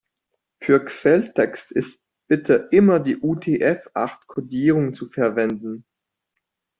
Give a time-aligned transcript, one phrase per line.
[0.63, 1.95] Für Quelltext ist
[2.27, 5.85] bitte immer die UTF-acht-Kodierung zu verwenden.